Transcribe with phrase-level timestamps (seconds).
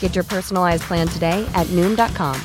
[0.00, 2.36] Get your personalized plan today at Noom.com.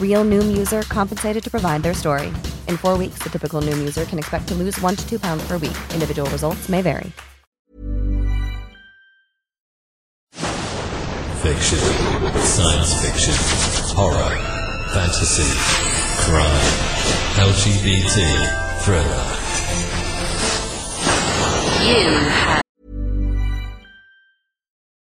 [0.00, 2.32] Real Noom user compensated to provide their story.
[2.66, 5.46] In four weeks, the typical Noom user can expect to lose one to two pounds
[5.46, 5.78] per week.
[5.94, 7.12] Individual results may vary.
[11.38, 11.78] Fiction,
[12.42, 13.34] science fiction,
[13.94, 14.36] horror,
[14.92, 15.46] fantasy,
[16.24, 16.60] crime,
[17.38, 19.38] LGBT, thriller.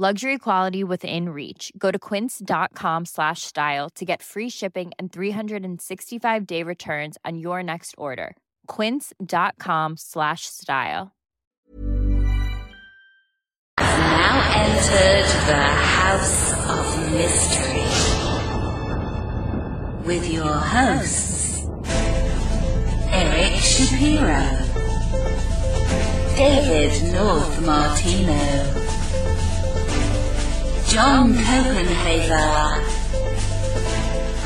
[0.00, 1.72] Luxury quality within reach.
[1.76, 7.64] Go to quince.com slash style to get free shipping and 365 day returns on your
[7.64, 8.36] next order.
[8.68, 11.10] Quince.com slash style.
[13.80, 17.82] Now entered the House of Mystery
[20.06, 21.66] with your hosts,
[23.10, 24.46] Eric Shapiro,
[26.36, 28.87] David North Martino,
[30.88, 32.82] John Copenhaver,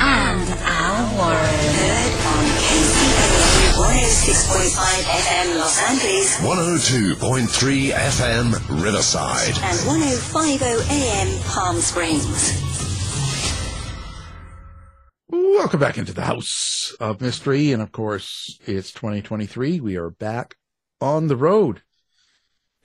[0.01, 1.39] and Al Warren.
[1.79, 9.57] Heard on KCOU 106.5 FM Los Angeles 102.3 FM Riverside.
[9.63, 12.61] and 105.0 AM Palm Springs.
[15.29, 17.71] Welcome back into the House of Mystery.
[17.73, 19.79] And of course, it's 2023.
[19.79, 20.57] We are back
[21.01, 21.83] on the road.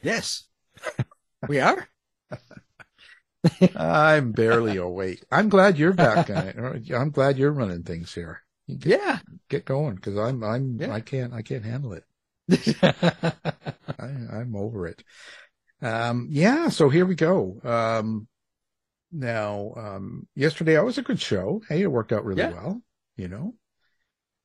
[0.03, 0.43] Yes,
[1.47, 1.87] we are.
[3.75, 5.23] I'm barely awake.
[5.31, 6.29] I'm glad you're back.
[6.29, 8.41] I'm glad you're running things here.
[8.67, 9.19] Get, Yeah.
[9.49, 10.91] get going because I'm I'm Yeah.
[10.91, 12.03] I can't I can't handle it.
[13.99, 14.03] I,
[14.39, 15.03] I'm over it.
[15.81, 16.69] Um, yeah.
[16.69, 17.59] So here we go.
[17.63, 18.27] Um,
[19.11, 21.61] now, um, yesterday I was a good show.
[21.69, 22.51] Hey, it worked out really Yeah.
[22.51, 22.81] well.
[23.15, 23.55] You know,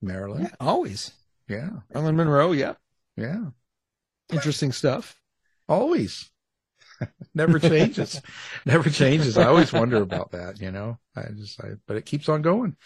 [0.00, 0.44] Maryland.
[0.44, 1.12] Yeah, always.
[1.48, 1.70] Yeah.
[1.94, 2.74] Ellen Monroe, yeah.
[3.16, 3.46] Yeah.
[4.32, 5.20] Interesting stuff.
[5.68, 6.30] Always.
[7.34, 8.20] Never changes.
[8.66, 9.38] Never changes.
[9.38, 10.98] I always wonder about that, you know.
[11.16, 12.76] I just I, but it keeps on going.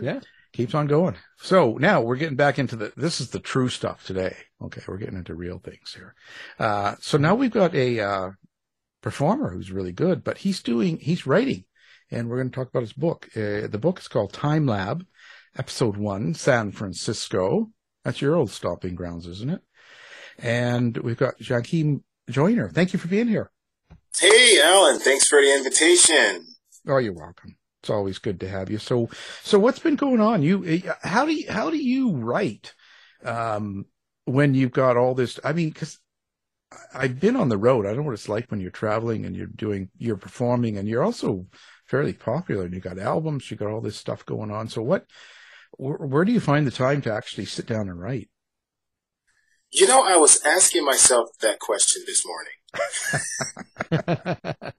[0.00, 0.20] Yeah.
[0.52, 1.16] Keeps on going.
[1.38, 4.36] So now we're getting back into the this is the true stuff today.
[4.60, 6.14] Okay, we're getting into real things here.
[6.58, 8.30] Uh so now we've got a uh
[9.00, 11.64] performer who's really good, but he's doing he's writing
[12.10, 13.28] and we're going to talk about his book.
[13.36, 15.06] Uh, the book is called Time Lab,
[15.56, 17.70] episode 1, San Francisco.
[18.04, 19.60] That's your old stomping grounds, isn't it?
[20.38, 22.68] And we've got Joaquin Joyner.
[22.68, 23.50] Thank you for being here.
[24.18, 26.46] Hey, Alan, thanks for the invitation.
[26.86, 27.56] Oh, you're welcome.
[27.80, 28.78] It's always good to have you.
[28.78, 29.08] So,
[29.42, 30.42] so what's been going on?
[30.42, 32.74] You, uh, how do you, how do you write,
[33.24, 33.86] um,
[34.24, 35.40] when you've got all this?
[35.42, 35.98] I mean, cause
[36.94, 37.86] I've been on the road.
[37.86, 40.86] I don't know what it's like when you're traveling and you're doing, you're performing and
[40.86, 41.46] you're also
[41.86, 44.68] fairly popular and you got albums, you got all this stuff going on.
[44.68, 45.06] So what,
[45.72, 48.28] where, where do you find the time to actually sit down and write?
[49.72, 52.52] You know, I was asking myself that question this morning.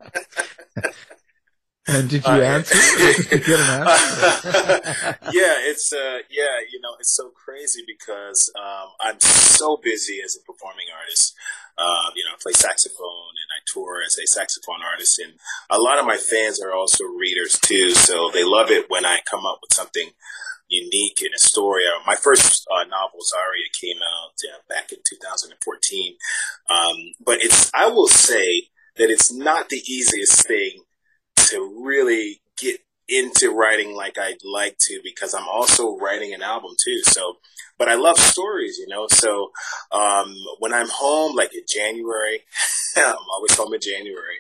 [1.88, 2.76] And did you Uh, answer?
[2.78, 5.18] Did you get an answer?
[5.34, 10.38] yeah, it's uh, yeah, you know, it's so crazy because um, I'm so busy as
[10.38, 11.34] a performing artist.
[11.78, 15.34] Um, you know, I play saxophone and I tour as a saxophone artist, and
[15.72, 17.90] a lot of my fans are also readers too.
[17.92, 20.12] So they love it when I come up with something
[20.72, 21.84] unique in a story.
[21.86, 26.16] Uh, my first uh, novel, Zaria, came out uh, back in 2014.
[26.70, 30.84] Um, but it's, I will say that it's not the easiest thing
[31.38, 36.72] to really get into writing like I'd like to because I'm also writing an album
[36.84, 37.02] too.
[37.04, 37.38] So,
[37.78, 39.08] but I love stories, you know.
[39.10, 39.52] So,
[39.92, 42.40] um, when I'm home, like in January,
[42.96, 44.38] I'm always home in January,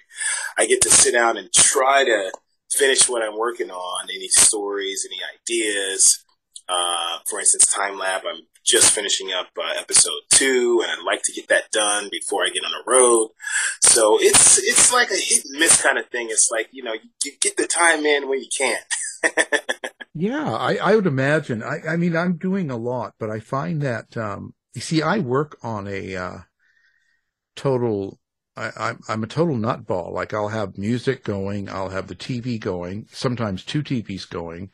[0.57, 2.31] I get to sit down and try to
[2.72, 6.24] finish what I'm working on, any stories, any ideas.
[6.70, 11.24] Uh, for instance, Time Lab, I'm just finishing up uh, episode two, and I'd like
[11.24, 13.30] to get that done before I get on the road.
[13.82, 16.28] So it's it's like a hit and miss kind of thing.
[16.30, 16.94] It's like you know,
[17.25, 18.78] you, get the time in when you can.
[20.13, 21.63] Yeah, I, I would imagine.
[21.63, 25.20] I, I mean, I'm doing a lot, but I find that, um, you see, I
[25.20, 26.38] work on a, uh,
[27.56, 28.20] total,
[28.55, 30.12] I, I'm, I'm a total nutball.
[30.12, 31.70] Like I'll have music going.
[31.70, 34.72] I'll have the TV going, sometimes two TVs going.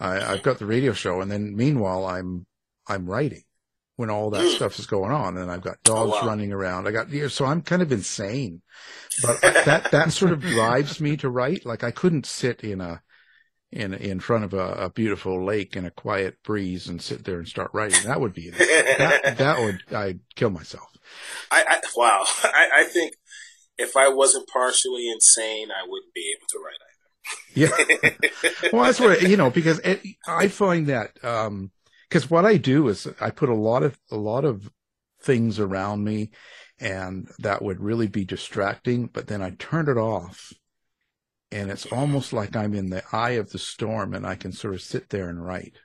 [0.00, 1.20] I, I've got the radio show.
[1.20, 2.46] And then meanwhile, I'm,
[2.86, 3.44] I'm writing
[3.96, 5.36] when all that stuff is going on.
[5.36, 6.26] And I've got oh, dogs wow.
[6.26, 6.88] running around.
[6.88, 8.62] I got, so I'm kind of insane,
[9.22, 11.64] but that, that sort of drives me to write.
[11.64, 13.02] Like I couldn't sit in a,
[13.72, 17.38] in in front of a, a beautiful lake and a quiet breeze and sit there
[17.38, 18.04] and start writing.
[18.04, 20.88] That would be that, that would I'd kill myself.
[21.50, 22.24] I, I wow.
[22.44, 23.14] I, I think
[23.80, 27.00] if I wasn't partially insane, I wouldn't be able to write either.
[27.54, 28.70] Yeah.
[28.72, 31.70] well, that's what you know because it, I find that um,
[32.08, 34.70] because what I do is I put a lot of a lot of
[35.22, 36.30] things around me,
[36.78, 39.06] and that would really be distracting.
[39.06, 40.52] But then I turn it off,
[41.50, 44.74] and it's almost like I'm in the eye of the storm, and I can sort
[44.74, 45.78] of sit there and write.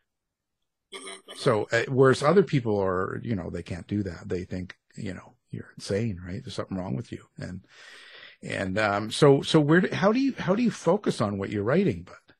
[0.93, 1.37] Mm-hmm, mm-hmm.
[1.37, 4.27] So, uh, whereas other people are, you know, they can't do that.
[4.29, 6.41] They think, you know, you're insane, right?
[6.43, 7.23] There's something wrong with you.
[7.37, 7.61] And,
[8.43, 11.49] and, um, so, so where, do, how do you, how do you focus on what
[11.49, 12.35] you're writing, But,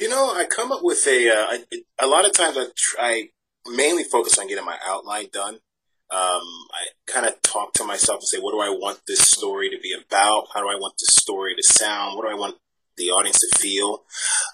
[0.00, 1.64] You know, I come up with a, uh, I,
[2.00, 3.28] a lot of times I try,
[3.66, 5.58] mainly focus on getting my outline done.
[6.10, 9.68] Um, I kind of talk to myself and say, what do I want this story
[9.68, 10.46] to be about?
[10.54, 12.16] How do I want this story to sound?
[12.16, 12.56] What do I want
[12.96, 14.04] the audience to feel?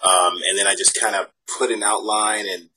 [0.02, 2.70] Um, and then I just kind of put an outline and,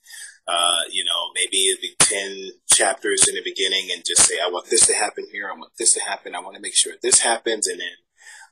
[0.48, 4.50] uh, you know, maybe it'd be 10 chapters in the beginning and just say, I
[4.50, 5.50] want this to happen here.
[5.50, 6.36] I want this to happen.
[6.36, 7.68] I want to make sure this happens.
[7.68, 7.88] And then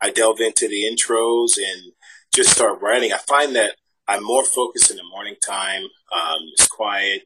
[0.02, 1.94] I delve into the intros and
[2.34, 3.14] just start writing.
[3.14, 3.76] I find that
[4.08, 5.84] I'm more focused in the morning time.
[5.84, 7.24] Um, it's quiet.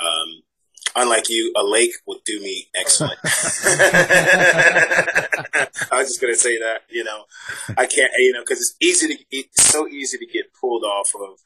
[0.00, 0.42] Um,
[0.96, 3.18] unlike you, a lake would do me excellent.
[3.24, 5.28] I
[5.92, 7.24] was just gonna say that, you know,
[7.76, 11.12] I can't, you know, because it's easy to, it's so easy to get pulled off
[11.14, 11.38] of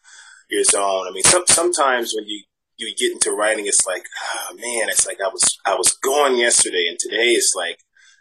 [0.49, 1.07] your zone.
[1.09, 2.45] I mean, some, sometimes when you
[2.79, 6.37] you get into writing, it's like, oh, man, it's like I was I was gone
[6.37, 7.79] yesterday, and today it's like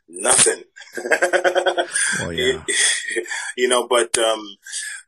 [0.08, 0.64] nothing.
[2.22, 2.64] Oh yeah.
[3.58, 4.56] you know, but um,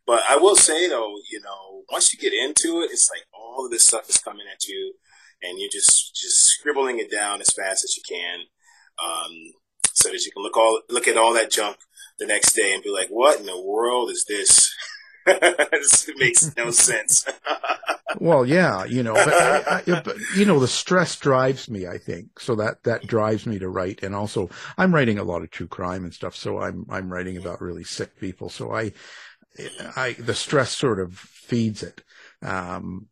[0.06, 3.66] but I will say though, you know, once you get into it, it's like all
[3.66, 4.94] of this stuff is coming at you,
[5.42, 8.42] and you're just just scribbling it down as fast as you can,
[9.04, 9.32] um,
[9.94, 11.78] so that you can look all look at all that junk
[12.20, 14.74] the next day and be like, what in the world is this?
[15.72, 17.26] this makes no sense.
[18.20, 21.88] well, yeah, you know, but, I, I, but, you know, the stress drives me.
[21.88, 25.42] I think so that that drives me to write, and also I'm writing a lot
[25.42, 26.36] of true crime and stuff.
[26.36, 28.50] So I'm I'm writing about really sick people.
[28.50, 28.94] So I,
[29.96, 32.04] I the stress sort of feeds it.
[32.42, 33.08] Um,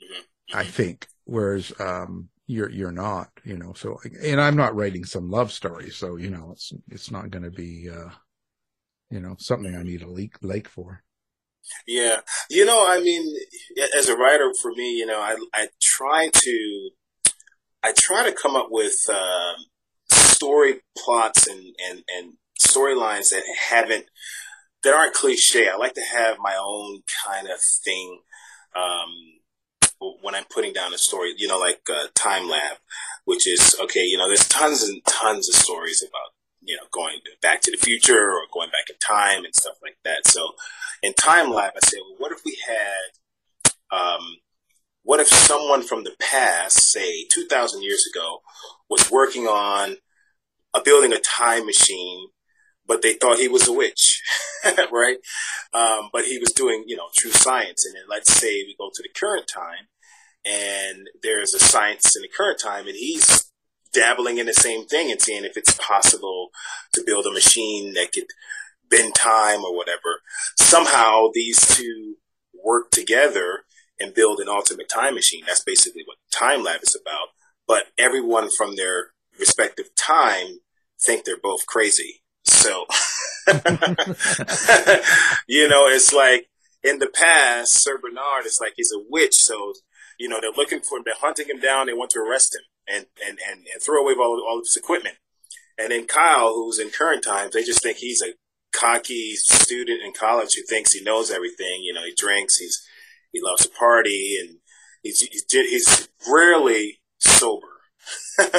[0.54, 3.74] I think, whereas um, you're you're not, you know.
[3.74, 7.44] So and I'm not writing some love story, so you know, it's it's not going
[7.44, 8.10] to be, uh,
[9.10, 11.04] you know, something I need a leak lake for.
[11.88, 12.22] Yeah.
[12.50, 13.36] You know, I mean,
[13.98, 16.90] as a writer for me, you know, I, I try to,
[17.84, 19.56] I try to come up with, um,
[20.10, 24.06] story plots and, and, and storylines that haven't,
[24.84, 25.68] that aren't cliche.
[25.68, 28.20] I like to have my own kind of thing,
[28.76, 32.78] um, when I'm putting down a story, you know, like, uh, Time Lab,
[33.24, 36.35] which is, okay, you know, there's tons and tons of stories about
[36.66, 39.98] you know, going back to the future or going back in time and stuff like
[40.04, 40.28] that.
[40.28, 40.42] So
[41.02, 44.38] in Time Lab, I said, well, what if we had, um,
[45.04, 48.40] what if someone from the past, say 2000 years ago,
[48.90, 49.98] was working on
[50.74, 52.30] a building a time machine,
[52.88, 54.22] but they thought he was a witch,
[54.92, 55.18] right?
[55.74, 57.86] Um, but he was doing, you know, true science.
[57.86, 59.88] And then let's say we go to the current time
[60.46, 63.52] and there's a science in the current time and he's
[63.96, 66.50] dabbling in the same thing and seeing if it's possible
[66.94, 68.28] to build a machine that could
[68.90, 70.22] bend time or whatever.
[70.58, 72.16] Somehow these two
[72.64, 73.64] work together
[74.00, 75.44] and build an ultimate time machine.
[75.48, 77.30] That's basically what Time Lab is about.
[77.68, 80.60] But everyone from their respective time
[81.02, 82.22] think they're both crazy.
[82.44, 82.86] So,
[85.48, 86.50] you know, it's like
[86.84, 89.36] in the past, Sir Bernard is like he's a witch.
[89.36, 89.74] So,
[90.20, 92.62] you know, they're looking for him, they're hunting him down, they want to arrest him
[92.88, 95.16] and, and, and, and throw away all, all of his equipment.
[95.78, 98.34] And then Kyle, who's in current times, they just think he's a
[98.74, 101.82] cocky student in college who thinks he knows everything.
[101.82, 102.86] You know, he drinks, he's,
[103.32, 104.60] he loves to party and
[105.04, 107.68] he's, he's, he's rarely sober.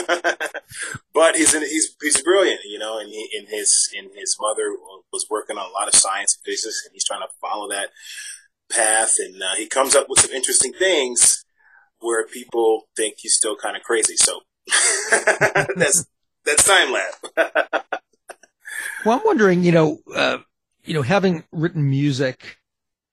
[1.15, 4.75] but he's in, he's he's brilliant, you know, and he in his in his mother
[5.13, 7.91] was working on a lot of science and physics, and he's trying to follow that
[8.73, 11.45] path, and uh, he comes up with some interesting things
[12.01, 14.17] where people think he's still kind of crazy.
[14.17, 14.41] So
[15.77, 16.07] that's
[16.45, 17.15] that's time lab.
[19.05, 20.39] well, I'm wondering, you know, uh,
[20.85, 22.59] you know, having written music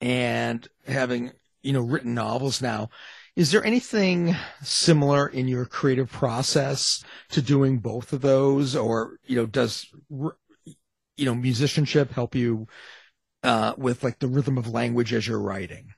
[0.02, 2.90] and having you know written novels now.
[3.36, 9.36] Is there anything similar in your creative process to doing both of those, or you
[9.36, 12.68] know, does you know musicianship help you
[13.42, 15.94] uh, with like the rhythm of language as you're writing?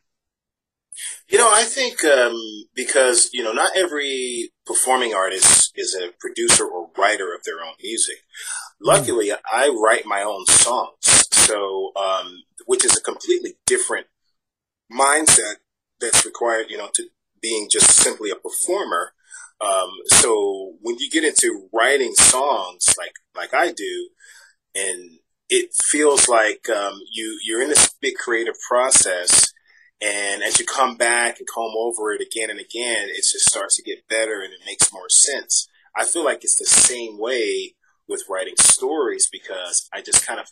[1.28, 2.40] You know, I think um,
[2.76, 7.74] because you know, not every performing artist is a producer or writer of their own
[7.82, 8.18] music.
[8.80, 9.38] Luckily, mm.
[9.52, 14.08] I write my own songs, so um, which is a completely different
[14.92, 15.56] mindset
[16.00, 17.08] that's required, you know, to
[17.42, 19.14] being just simply a performer.
[19.62, 24.10] Um, so when you get into writing songs like like I do,
[24.76, 29.45] and it feels like um, you you're in this big creative process,
[30.02, 33.78] and as you come back and comb over it again and again, it just starts
[33.78, 35.68] to get better and it makes more sense.
[35.96, 37.76] I feel like it's the same way
[38.08, 40.48] with writing stories because I just kind of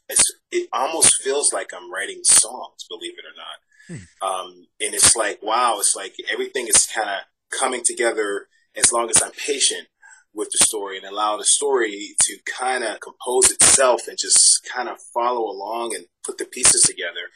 [0.51, 3.59] it almost feels like I'm writing songs, believe it or not.
[3.87, 4.25] Hmm.
[4.25, 7.17] Um, and it's like wow, it's like everything is kind of
[7.57, 9.87] coming together as long as I'm patient
[10.33, 14.89] with the story and allow the story to kind of compose itself and just kind
[14.89, 17.29] of follow along and put the pieces together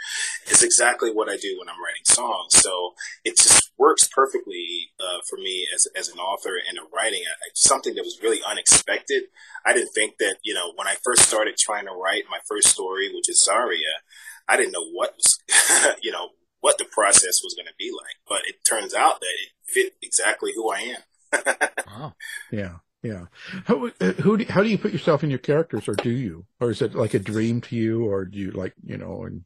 [0.49, 2.55] is exactly what I do when I'm writing songs.
[2.55, 7.21] So it just works perfectly uh, for me as, as an author and a writing.
[7.27, 9.23] I, something that was really unexpected.
[9.65, 12.69] I didn't think that, you know, when I first started trying to write my first
[12.69, 14.01] story, which is Zaria,
[14.47, 15.39] I didn't know what was,
[16.01, 16.29] you know,
[16.61, 18.15] what the process was going to be like.
[18.27, 21.01] But it turns out that it fit exactly who I am.
[21.87, 22.15] wow.
[22.51, 22.77] Yeah.
[23.07, 23.25] Yeah.
[23.65, 26.45] How, uh, who do, how do you put yourself in your characters or do you?
[26.59, 29.45] Or is it like a dream to you or do you like, you know, and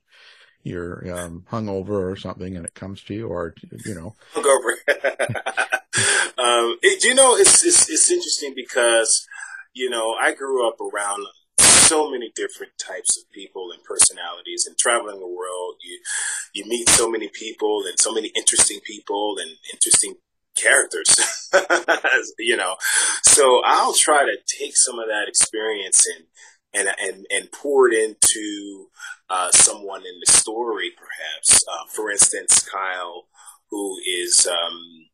[0.63, 3.53] you're um, hungover or something and it comes to you or,
[3.85, 4.15] you know?
[4.33, 4.71] Hungover.
[6.39, 9.27] um, it, you know, it's, it's, it's interesting because,
[9.73, 11.27] you know, I grew up around
[11.59, 15.99] so many different types of people and personalities and traveling the world you
[16.53, 20.15] you meet so many people and so many interesting people and interesting
[20.57, 21.15] characters,
[22.39, 22.75] you know.
[23.23, 26.25] So I'll try to take some of that experience and
[26.73, 28.87] and and, and pour it into
[29.29, 31.63] uh, someone in the story, perhaps.
[31.67, 33.27] Uh, for instance, Kyle,
[33.69, 35.07] who is, um,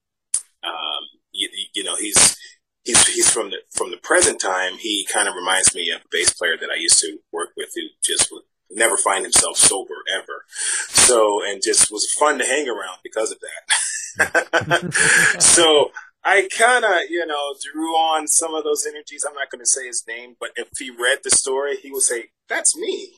[0.64, 2.36] um, you, you, know, he's
[2.84, 4.74] he's he's from the from the present time.
[4.80, 7.70] He kind of reminds me of a bass player that I used to work with,
[7.76, 10.46] who just would never find himself sober ever.
[10.90, 13.76] So and just was fun to hang around because of that.
[15.40, 15.92] so
[16.24, 19.26] I kind of, you know, drew on some of those energies.
[19.28, 22.02] I'm not going to say his name, but if he read the story, he would
[22.02, 23.14] say, "That's me."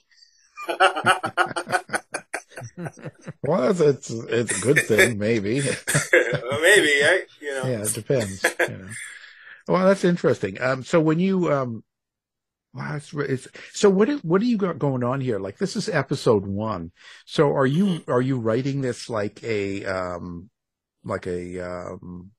[3.44, 5.56] well, it's, it's it's a good thing, maybe.
[5.56, 5.72] maybe,
[6.14, 7.64] I, you know.
[7.66, 8.44] Yeah, it depends.
[8.60, 8.90] You know.
[9.68, 10.62] Well, that's interesting.
[10.62, 11.84] Um, so when you um,
[12.74, 15.40] Wow, it's, it's, so what what do you got going on here?
[15.40, 16.92] Like this is episode one.
[17.26, 18.12] So are you mm-hmm.
[18.12, 20.52] are you writing this like a um
[21.10, 22.32] like a um,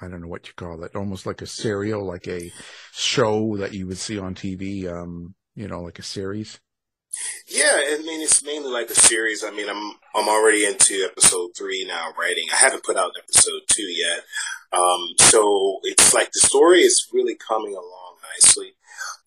[0.00, 2.52] I don't know what you call it, almost like a serial, like a
[2.92, 6.60] show that you would see on TV, um, you know, like a series.
[7.46, 9.44] Yeah, I mean it's mainly like a series.
[9.44, 12.46] I mean I'm I'm already into episode three now writing.
[12.52, 14.24] I haven't put out episode two yet.
[14.72, 18.74] Um, so it's like the story is really coming along nicely.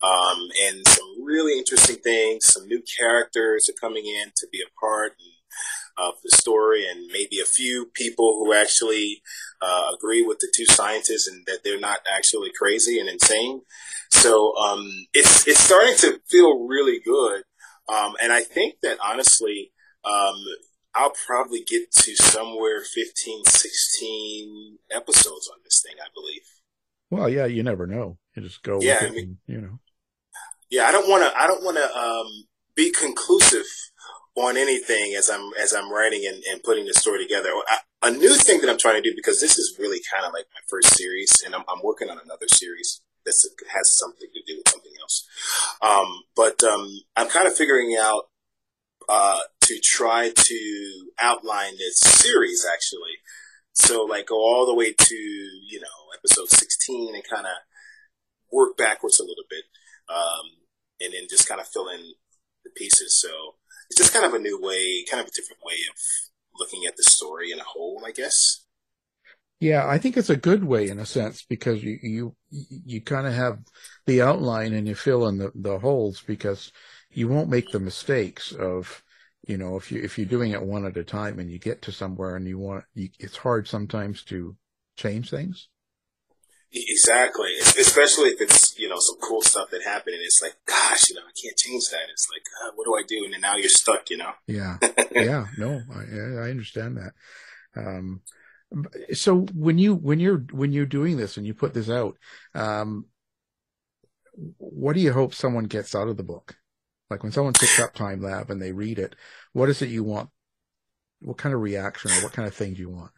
[0.02, 4.80] Um, and some really interesting things, some new characters are coming in to be a
[4.80, 5.35] part and
[5.98, 9.22] of the story and maybe a few people who actually
[9.60, 13.62] uh, agree with the two scientists and that they're not actually crazy and insane.
[14.10, 17.42] So um, it's it's starting to feel really good,
[17.92, 19.72] um, and I think that honestly,
[20.04, 20.36] um,
[20.94, 25.96] I'll probably get to somewhere 15, 16 episodes on this thing.
[26.00, 26.42] I believe.
[27.10, 28.18] Well, yeah, you never know.
[28.34, 28.80] You just go.
[28.80, 29.80] Yeah, I mean, and, you know.
[30.70, 31.38] Yeah, I don't want to.
[31.38, 32.26] I don't want to um,
[32.74, 33.66] be conclusive
[34.36, 37.50] on anything as I'm as I'm writing and, and putting the story together.
[37.68, 40.32] I, a new thing that I'm trying to do because this is really kind of
[40.32, 43.34] like my first series, and I'm, I'm working on another series that
[43.74, 45.26] has something to do with something else.
[45.82, 48.24] Um, but um, I'm kind of figuring out
[49.08, 53.18] uh, to try to outline this series actually.
[53.72, 57.52] So like go all the way to you know episode 16 and kind of
[58.52, 59.64] work backwards a little bit,
[60.08, 60.44] um,
[61.00, 62.00] and then just kind of fill in
[62.64, 63.20] the pieces.
[63.20, 63.56] So
[63.88, 65.96] it's just kind of a new way, kind of a different way of
[66.58, 68.64] looking at the story in a whole, I guess.
[69.58, 73.26] Yeah, I think it's a good way in a sense because you you you kind
[73.26, 73.58] of have
[74.04, 76.72] the outline and you fill in the, the holes because
[77.10, 79.02] you won't make the mistakes of
[79.46, 81.80] you know if you if you're doing it one at a time and you get
[81.82, 84.56] to somewhere and you want you, it's hard sometimes to
[84.96, 85.68] change things.
[86.88, 91.08] Exactly, especially if it's you know some cool stuff that happened, and it's like, gosh,
[91.08, 92.10] you know, I can't change that.
[92.12, 93.24] It's like, uh, what do I do?
[93.24, 94.32] And then now you're stuck, you know.
[94.46, 94.78] Yeah,
[95.12, 97.12] yeah, no, I, I understand that.
[97.76, 98.20] Um,
[99.12, 102.16] so when you when you're when you're doing this and you put this out,
[102.54, 103.06] um,
[104.58, 106.56] what do you hope someone gets out of the book?
[107.08, 109.14] Like when someone picks up Time Lab and they read it,
[109.52, 110.30] what is it you want?
[111.20, 113.12] What kind of reaction or what kind of thing do you want?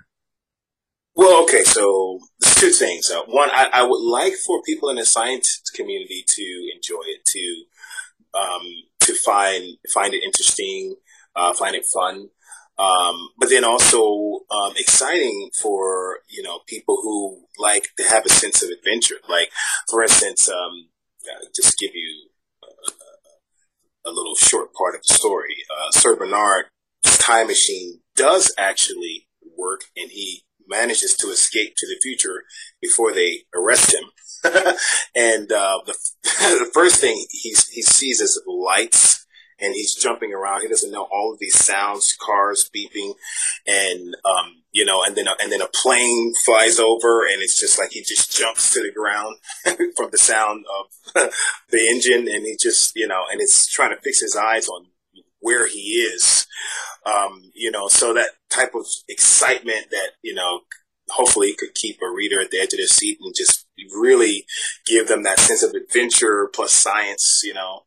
[1.14, 2.17] Well, okay, so
[2.58, 3.10] two things.
[3.10, 7.24] Uh, one, I, I, would like for people in the science community to enjoy it,
[7.26, 7.64] to
[8.38, 8.62] um,
[9.00, 10.96] to find find it interesting,
[11.36, 12.30] uh, find it fun.
[12.78, 18.30] Um, but then also um, exciting for you know people who like to have a
[18.30, 19.16] sense of adventure.
[19.28, 19.50] Like
[19.88, 20.88] for instance, um,
[21.24, 22.28] uh, just give you
[22.64, 25.64] a, a, little short part of the story.
[25.70, 26.68] Uh, Sir Bernard's
[27.18, 32.44] time machine does actually work, and he manages to escape to the future
[32.80, 34.04] before they arrest him.
[35.16, 39.26] and uh, the, the first thing he he sees is lights
[39.60, 40.62] and he's jumping around.
[40.62, 43.14] He doesn't know all of these sounds, cars beeping,
[43.66, 47.60] and um, you know, and then a, and then a plane flies over, and it's
[47.60, 49.36] just like he just jumps to the ground
[49.96, 51.30] from the sound of
[51.70, 54.86] the engine, and he just you know, and it's trying to fix his eyes on
[55.40, 56.46] where he is,
[57.06, 60.60] um, you know, so that type of excitement that you know
[61.10, 64.44] hopefully could keep a reader at the edge of their seat and just really
[64.86, 67.82] give them that sense of adventure plus science, you know,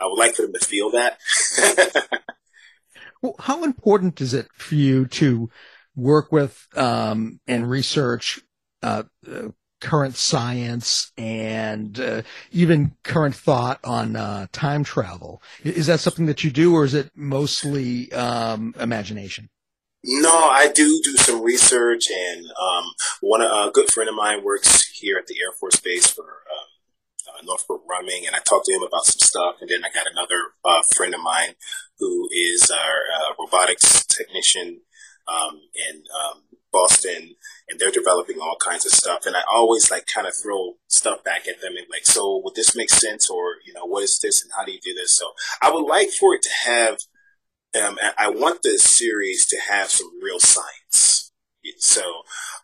[0.00, 1.18] I would like for them to feel that.
[3.22, 5.50] well, how important is it for you to
[5.96, 8.40] work with um, and research
[8.82, 9.48] uh, uh,
[9.84, 15.42] current science and uh, even current thought on uh, time travel?
[15.62, 19.50] Is that something that you do, or is it mostly um, imagination?
[20.02, 22.84] No, I do do some research, and um,
[23.20, 26.68] one a good friend of mine works here at the Air Force Base for um,
[27.28, 29.56] uh, Northrop Grumman, and I talked to him about some stuff.
[29.60, 31.54] And then I got another uh, friend of mine
[31.98, 34.80] who is our uh, robotics technician
[35.28, 36.42] um, in um,
[36.72, 37.36] Boston,
[37.68, 39.26] and they're developing all kinds of stuff.
[39.26, 42.54] And I always like kind of throw stuff back at them and like, so would
[42.54, 45.16] this make sense, or you know, what is this, and how do you do this?
[45.16, 46.98] So I would like for it to have.
[47.74, 51.32] Um, I want the series to have some real science.
[51.78, 52.02] So,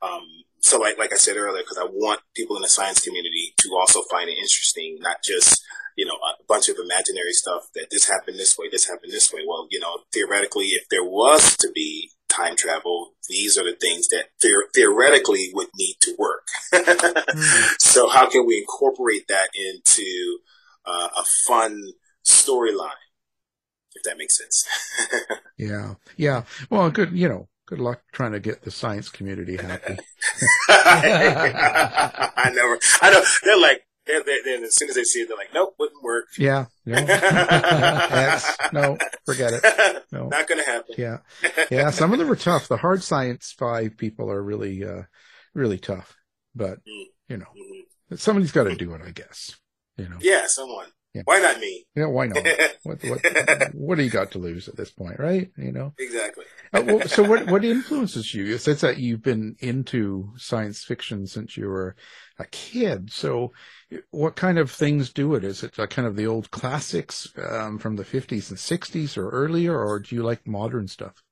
[0.03, 0.23] um,
[0.61, 3.71] so like like I said earlier, because I want people in the science community to
[3.75, 5.61] also find it interesting, not just
[5.97, 9.33] you know a bunch of imaginary stuff that this happened this way, this happened this
[9.33, 9.41] way.
[9.47, 12.00] Well, you know, theoretically, if there was to be
[12.31, 14.27] time travel, these are the things that
[14.75, 16.47] theoretically would need to work.
[16.73, 17.75] mm.
[17.79, 20.39] So how can we incorporate that into
[20.87, 21.93] uh, a fun
[22.25, 22.93] storyline?
[23.95, 24.67] If that makes sense.
[25.59, 26.45] yeah, yeah.
[26.71, 27.13] Well, good.
[27.13, 29.97] You know, good luck trying to get the science community happy.
[30.69, 33.83] I never, I know they're like,
[34.25, 36.27] they're, they're, as soon as they see it, they're like, nope, wouldn't work.
[36.39, 36.67] Yeah.
[36.85, 36.97] No.
[36.97, 40.05] X, no, forget it.
[40.13, 40.29] No.
[40.29, 40.95] Not going to happen.
[40.99, 41.19] Yeah.
[41.71, 41.91] Yeah.
[41.91, 42.69] Some of them are tough.
[42.69, 45.03] The hard science five people are really, uh,
[45.55, 46.17] really tough,
[46.55, 47.05] but mm.
[47.29, 48.17] you know, mm-hmm.
[48.17, 49.57] somebody's got to do it, I guess.
[49.97, 50.19] You know?
[50.21, 50.47] Yeah.
[50.47, 50.87] Someone.
[51.15, 51.23] Yeah.
[51.25, 51.87] Why not me?
[51.97, 52.47] Yeah, why not?
[52.85, 55.51] what, what, what do you got to lose at this point, right?
[55.57, 55.93] You know?
[55.99, 56.45] Exactly.
[56.73, 58.55] uh, well, so what, what influences you?
[58.55, 61.97] It says that you've been into science fiction since you were
[62.39, 63.13] a kid.
[63.13, 63.53] So
[64.11, 65.43] what kind of things do it?
[65.43, 69.77] Is it kind of the old classics, um, from the fifties and sixties or earlier,
[69.77, 71.25] or do you like modern stuff?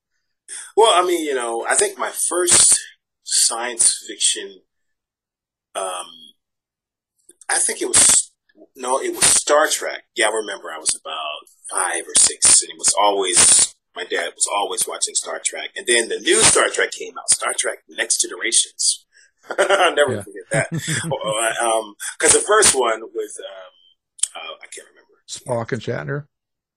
[0.77, 2.79] Well, I mean, you know, I think my first
[3.23, 4.62] science fiction,
[5.75, 6.07] um,
[7.49, 8.28] I think it was
[8.77, 10.05] no, it was Star Trek.
[10.14, 14.31] Yeah, I remember I was about five or six, and it was always my dad
[14.35, 15.71] was always watching Star Trek.
[15.77, 19.05] And then the new Star Trek came out, Star Trek Next Generations.
[19.59, 20.23] I'll never yeah.
[20.23, 20.68] forget that.
[22.18, 23.73] Because um, the first one was um,
[24.37, 26.27] uh, I can't remember Spock and Shatner.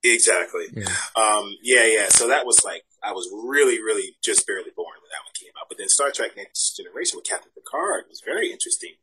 [0.04, 0.66] Exactly.
[0.74, 0.90] Yeah.
[1.16, 2.10] Um, yeah, yeah.
[2.10, 5.52] So that was like I was really, really just barely born when that one came
[5.60, 5.68] out.
[5.70, 8.96] But then Star Trek Next Generation with Captain Picard was very interesting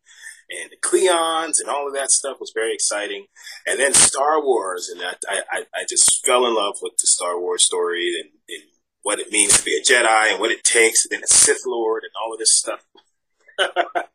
[0.51, 3.27] and the Klingons and all of that stuff was very exciting.
[3.67, 7.39] And then Star Wars, and I, I, I just fell in love with the Star
[7.39, 8.63] Wars story and, and
[9.03, 11.63] what it means to be a Jedi and what it takes, and then a Sith
[11.67, 12.85] Lord and all of this stuff.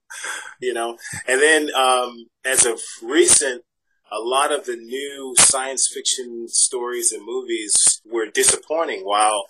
[0.62, 3.64] you know, and then um, as of recent,
[4.12, 9.02] a lot of the new science fiction stories and movies were disappointing.
[9.02, 9.46] While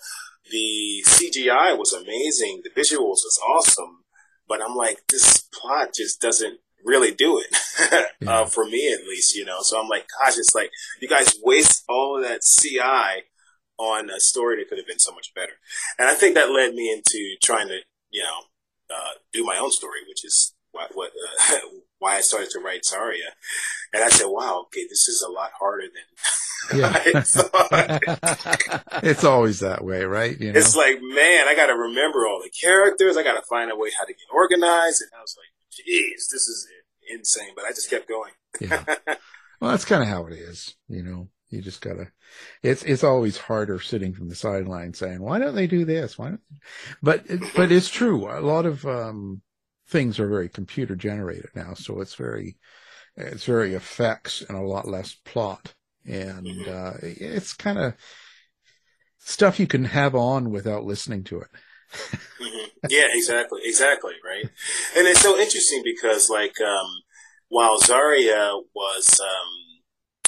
[0.50, 4.04] the CGI was amazing, the visuals was awesome,
[4.48, 7.56] but I'm like, this plot just doesn't really do it
[8.20, 8.40] yeah.
[8.40, 9.58] uh, for me at least, you know.
[9.62, 10.70] So I'm like, gosh, it's like
[11.00, 13.24] you guys waste all of that CI
[13.78, 15.54] on a story that could have been so much better.
[15.98, 17.78] And I think that led me into trying to,
[18.10, 21.12] you know, uh, do my own story, which is what, what
[21.50, 21.58] uh,
[21.98, 23.32] why I started to write Zarya.
[23.92, 26.04] And I said, wow, okay, this is a lot harder than
[26.78, 26.92] yeah.
[26.94, 29.02] I thought.
[29.02, 30.38] it's always that way, right?
[30.38, 30.58] You know?
[30.58, 33.16] It's like, man, I got to remember all the characters.
[33.16, 35.02] I got to find a way how to get organized.
[35.02, 36.68] And I was like, geez, this is
[37.08, 37.52] insane.
[37.54, 38.32] But I just kept going.
[38.60, 38.84] yeah.
[39.60, 41.28] Well, that's kind of how it is, you know.
[41.48, 42.08] You just gotta.
[42.62, 46.18] It's it's always harder sitting from the sideline saying, "Why don't they do this?
[46.18, 46.58] Why?" Don't they
[47.02, 48.28] but but it's true.
[48.28, 49.40] A lot of um,
[49.88, 52.58] things are very computer generated now, so it's very
[53.16, 56.70] it's very effects and a lot less plot, and mm-hmm.
[56.70, 57.94] uh, it's kind of
[59.18, 61.48] stuff you can have on without listening to it.
[62.40, 64.46] Hmm Yeah, exactly, exactly, right.
[64.96, 66.88] And it's so interesting because, like, um,
[67.48, 69.82] while Zaria was um,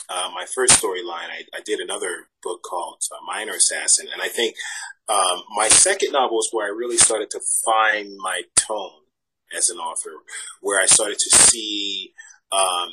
[0.09, 4.29] uh, my first storyline, I, I did another book called uh, Minor Assassin, and I
[4.29, 4.55] think
[5.09, 9.02] um, my second novel is where I really started to find my tone
[9.57, 10.12] as an author,
[10.61, 12.12] where I started to see
[12.52, 12.90] um,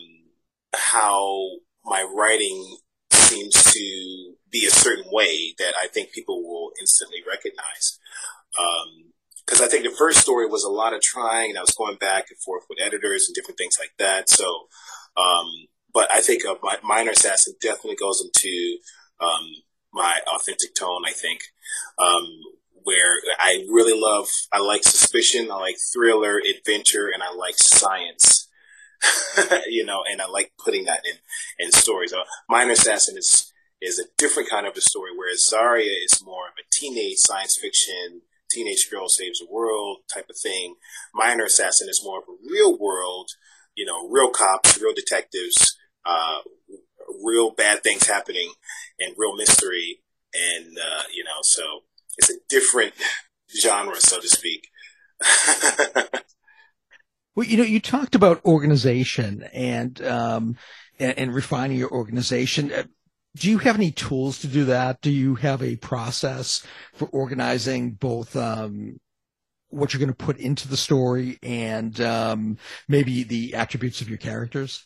[0.76, 1.50] how
[1.86, 2.78] my writing
[3.12, 8.00] seems to be a certain way that I think people will instantly recognize.
[9.46, 11.98] Because I think the first story was a lot of trying, and I was going
[11.98, 14.30] back and forth with editors and different things like that.
[14.30, 14.46] So,
[15.18, 15.48] um,
[15.94, 18.78] but I think of my Minor Assassin definitely goes into
[19.20, 19.46] um,
[19.94, 21.04] my authentic tone.
[21.06, 21.42] I think
[22.00, 22.26] um,
[22.84, 28.50] where I really love, I like suspicion, I like thriller, adventure, and I like science.
[29.68, 31.18] you know, and I like putting that in
[31.66, 32.14] in stories.
[32.14, 36.48] Uh, Minor Assassin is is a different kind of a story, whereas Zarya is more
[36.48, 38.22] of a teenage science fiction,
[38.54, 40.76] teenage girl saves the world type of thing.
[41.14, 43.32] Minor Assassin is more of a real world,
[43.76, 46.40] you know, real cops, real detectives, uh,
[47.24, 48.52] real bad things happening,
[49.00, 50.00] and real mystery,
[50.34, 51.64] and uh, you know, so
[52.18, 52.94] it's a different
[53.62, 54.68] genre, so to speak.
[57.36, 60.56] Well, you know, you talked about organization and, um,
[61.00, 62.72] and, and refining your organization.
[63.36, 65.02] Do you have any tools to do that?
[65.02, 69.00] Do you have a process for organizing both, um,
[69.70, 74.20] what you're going to put into the story and, um, maybe the attributes of your
[74.20, 74.86] characters?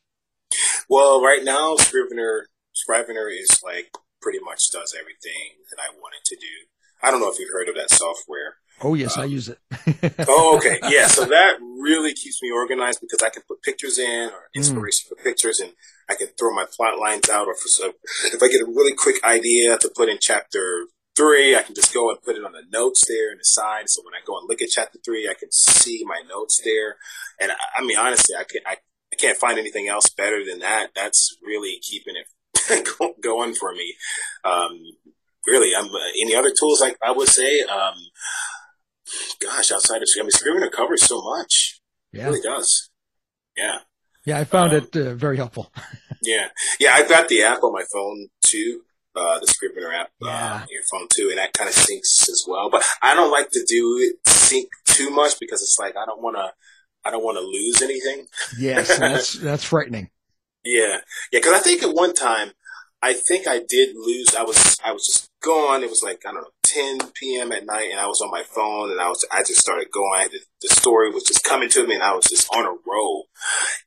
[0.88, 6.36] Well, right now, Scrivener Scrivener is like pretty much does everything that I wanted to
[6.36, 6.67] do.
[7.01, 8.57] I don't know if you've heard of that software.
[8.82, 9.58] Oh, yes, I use it.
[10.28, 10.80] oh, okay.
[10.90, 11.08] Yeah.
[11.08, 15.16] So that really keeps me organized because I can put pictures in or inspiration for
[15.24, 15.72] pictures and
[16.10, 17.94] I can throw my plot lines out or for so
[18.26, 20.86] if I get a really quick idea to put in chapter
[21.16, 23.90] three, I can just go and put it on the notes there in the side.
[23.90, 26.98] So when I go and look at chapter three, I can see my notes there.
[27.42, 28.78] And I, I mean, honestly, I can, I,
[29.12, 30.90] I can't find anything else better than that.
[30.96, 33.96] That's really keeping it going for me.
[34.44, 34.80] Um,
[35.48, 37.96] really, I'm, uh, any other tools like I would say, um,
[39.41, 41.80] gosh, outside of, I mean, Scrivener covers so much.
[42.13, 42.26] It Yeah.
[42.26, 42.89] really does.
[43.56, 43.80] Yeah.
[44.26, 45.72] Yeah, I found it uh, very helpful.
[46.24, 46.48] Yeah.
[46.80, 46.93] Yeah.
[46.96, 48.82] I've got the app on my phone too.
[49.15, 52.43] Uh, the Scrivener app, uh, on your phone too, and that kind of syncs as
[52.48, 52.70] well.
[52.70, 56.22] But I don't like to do it sync too much because it's like, I don't
[56.22, 56.52] want to,
[57.06, 58.28] I don't want to lose anything.
[58.60, 60.10] Yes, that's, that's frightening.
[60.65, 60.98] Yeah,
[61.32, 61.39] yeah.
[61.39, 62.52] Because I think at one time,
[63.02, 64.36] I think I did lose.
[64.36, 65.84] I was I was just gone.
[65.84, 67.51] It was like I don't know, 10 p.m.
[67.51, 70.27] at night, and I was on my phone, and I was I just started going.
[70.32, 73.25] The, the story was just coming to me, and I was just on a roll.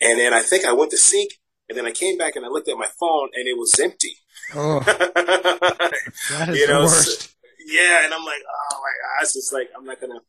[0.01, 1.31] And then I think I went to sync,
[1.69, 4.17] and then I came back and I looked at my phone, and it was empty.
[4.55, 7.21] Oh, that is You the know, worst.
[7.23, 7.27] so-
[7.67, 10.21] yeah, and I'm like, oh my gosh, it's like I'm not gonna.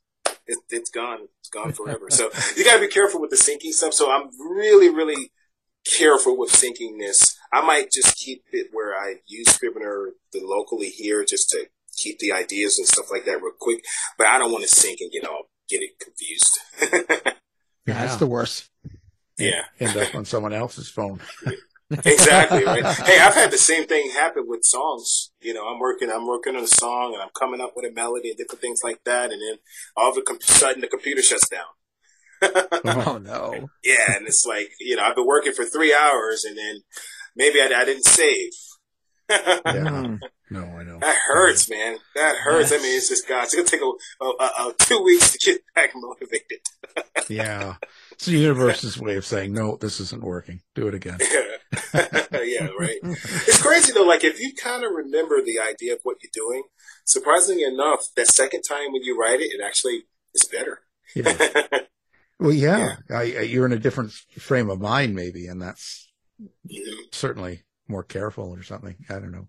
[0.48, 1.28] It, it's gone.
[1.40, 2.10] It's gone forever.
[2.10, 3.94] So you gotta be careful with the syncing stuff.
[3.94, 5.32] So I'm really, really
[5.98, 7.38] careful with syncing this.
[7.52, 12.20] I might just keep it where I use Scrivener the locally here just to keep
[12.20, 13.84] the ideas and stuff like that real quick.
[14.18, 16.60] But I don't want to sync and get all get it confused.
[17.88, 18.70] Yeah, that's the worst.
[19.40, 19.64] yeah.
[19.80, 21.20] End up on someone else's phone.
[21.90, 22.86] exactly right.
[23.06, 25.32] Hey, I've had the same thing happen with songs.
[25.42, 27.94] You know, I'm working, I'm working on a song, and I'm coming up with a
[27.94, 29.58] melody and different things like that, and then
[29.98, 31.66] all of a com- sudden the computer shuts down.
[32.86, 33.70] oh no.
[33.84, 36.82] Yeah, and it's like you know I've been working for three hours, and then
[37.36, 38.52] maybe I, I didn't save.
[39.32, 39.90] Yeah.
[39.90, 40.16] Hmm.
[40.50, 41.00] No, I know.
[41.00, 41.98] That hurts, man.
[42.16, 42.74] That hurts.
[42.74, 43.46] I mean, it's just God.
[43.46, 46.60] It's gonna take a, a, a, a two weeks to get back motivated.
[47.30, 47.76] Yeah.
[48.12, 50.62] It's the universe's way of saying, no, this isn't working.
[50.76, 51.20] Do it again.
[51.94, 52.98] yeah, right.
[53.04, 54.04] It's crazy though.
[54.04, 56.64] Like if you kind of remember the idea of what you're doing,
[57.06, 60.82] surprisingly enough, that second time when you write it, it actually is better.
[61.14, 61.36] Yeah.
[62.40, 66.10] Well, yeah, I, I, you're in a different frame of mind, maybe, and that's
[66.42, 67.02] mm-hmm.
[67.12, 68.96] certainly more careful or something.
[69.10, 69.48] I don't know.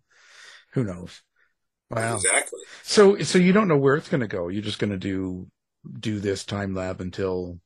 [0.72, 1.22] Who knows?
[1.90, 2.16] Wow.
[2.16, 2.60] Exactly.
[2.82, 4.48] So, so you don't know where it's going to go.
[4.48, 5.46] You're just going to do
[5.98, 7.58] do this time lab until.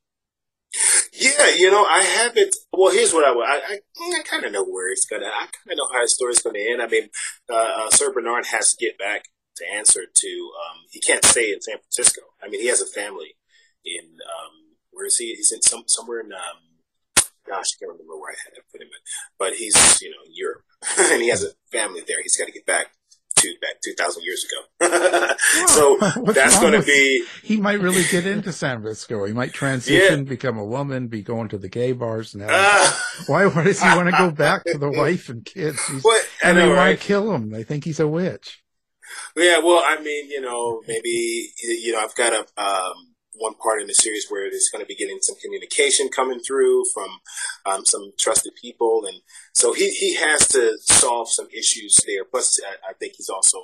[1.12, 2.54] Yeah, you know, I haven't.
[2.72, 3.30] Well, here's what I.
[3.30, 5.26] I, I, I kind of know where it's gonna.
[5.26, 6.82] I kind of know how the story's gonna end.
[6.82, 7.08] I mean,
[7.48, 9.24] uh, uh, Sir Bernard has to get back
[9.56, 10.28] to answer to.
[10.28, 12.20] Um, he can't stay in San Francisco.
[12.42, 13.36] I mean, he has a family
[13.84, 14.04] in.
[14.04, 15.34] Um, where is he?
[15.34, 16.32] He's in some somewhere in.
[16.32, 16.60] Um,
[17.46, 19.02] gosh, I can't remember where I had to put him in,
[19.38, 20.64] but he's you know in Europe,
[20.98, 22.16] and he has a family there.
[22.22, 22.92] He's got to get back
[23.36, 25.34] to back two thousand years ago.
[25.66, 27.24] so What's that's going to be.
[27.42, 29.24] He might really get into San Francisco.
[29.24, 32.46] He might transition, become a woman, be going to the gay bars now.
[33.26, 33.46] why?
[33.46, 35.80] Why does he want to go back to the wife and kids?
[36.02, 36.26] What?
[36.42, 37.50] And they want to kill him.
[37.50, 38.62] They think he's a witch.
[39.36, 43.80] Yeah, well, I mean, you know, maybe you know, I've got a um, one part
[43.80, 47.20] in the series where there's going to be getting some communication coming through from
[47.64, 49.20] um, some trusted people, and
[49.54, 52.24] so he he has to solve some issues there.
[52.24, 53.58] Plus, I, I think he's also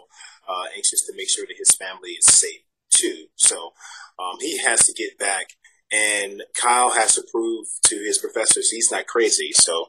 [0.49, 3.27] uh, anxious to make sure that his family is safe too.
[3.37, 3.73] So
[4.19, 5.47] um, he has to get back,
[5.91, 9.51] and Kyle has to prove to his professors he's not crazy.
[9.53, 9.87] So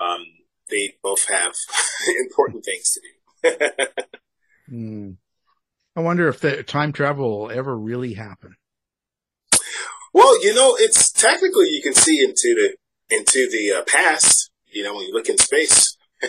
[0.00, 0.24] um,
[0.70, 1.54] they both have
[2.20, 3.08] important things to do.
[4.68, 5.10] Hmm.
[5.94, 8.56] I wonder if the time travel will ever really happen.
[10.12, 12.76] Well, you know, it's technically you can see into the
[13.10, 14.50] into the uh, past.
[14.66, 15.96] You know, when you look in space.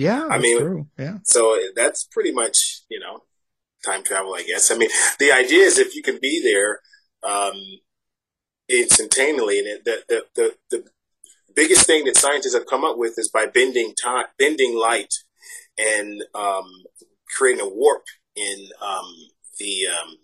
[0.00, 0.86] Yeah, I mean, true.
[0.98, 1.18] Yeah.
[1.24, 3.24] So that's pretty much you know
[3.84, 4.70] time travel, I guess.
[4.70, 6.80] I mean, the idea is if you can be there
[7.22, 7.60] um,
[8.66, 10.84] instantaneously, and it, the, the the the
[11.54, 15.12] biggest thing that scientists have come up with is by bending time, bending light,
[15.76, 16.64] and um,
[17.36, 19.14] creating a warp in um,
[19.58, 20.16] the um,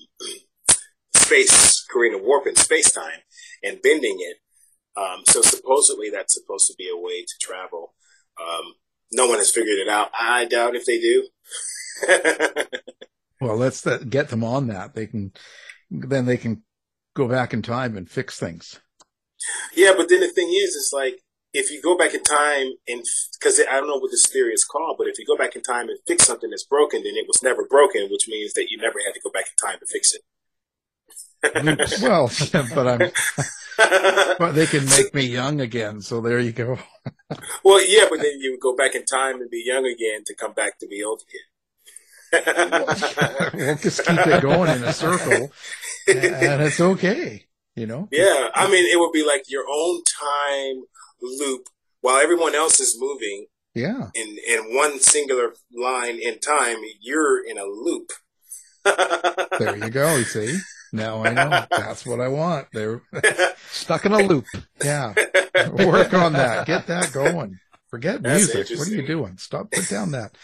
[1.26, 3.20] space, creating a warp in space time,
[3.62, 4.36] and bending it.
[4.98, 7.94] Um, so supposedly that's supposed to be a way to travel.
[8.40, 8.74] Um,
[9.12, 10.10] no one has figured it out.
[10.18, 11.28] I doubt if they do.
[13.40, 14.94] Well, let's uh, get them on that.
[14.94, 15.32] They can,
[15.90, 16.62] then they can
[17.14, 18.80] go back in time and fix things.
[19.74, 21.20] Yeah, but then the thing is, it's like
[21.52, 23.04] if you go back in time and
[23.38, 25.62] because I don't know what this theory is called, but if you go back in
[25.62, 28.78] time and fix something that's broken, then it was never broken, which means that you
[28.78, 30.22] never had to go back in time to fix it.
[32.02, 32.30] well,
[32.74, 33.10] but I'm,
[34.38, 36.00] but they can make me young again.
[36.00, 36.78] So there you go.
[37.64, 40.34] Well, yeah, but then you would go back in time and be young again to
[40.34, 41.42] come back to be old again.
[43.54, 45.50] we'll just keep it going in a circle,
[46.08, 47.46] and it's okay.
[47.74, 48.08] You know.
[48.10, 50.82] Yeah, I mean, it would be like your own time
[51.22, 51.68] loop
[52.00, 54.10] while everyone else is moving Yeah.
[54.14, 56.78] in in one singular line in time.
[57.00, 58.12] You're in a loop.
[59.58, 60.16] There you go.
[60.16, 60.58] You see.
[60.96, 61.66] Now I know.
[61.70, 62.68] That's what I want.
[62.72, 63.02] They're
[63.70, 64.46] stuck in a loop.
[64.82, 65.14] Yeah.
[65.70, 66.66] Work on that.
[66.66, 67.58] Get that going.
[67.88, 68.78] Forget That's music.
[68.78, 69.38] What are you doing?
[69.38, 69.70] Stop.
[69.70, 70.36] Put down that.